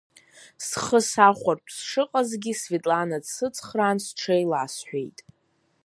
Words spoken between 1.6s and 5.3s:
сшыҟазгьы Светлана дсыцхраан, сҽеиласҳәеит.